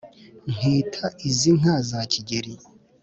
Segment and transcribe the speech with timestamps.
[0.53, 2.53] Nkita izi nka za Kigeli,